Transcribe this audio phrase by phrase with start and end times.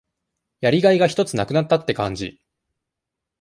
[0.61, 2.41] やりがいがひとつ無くなったって感じ。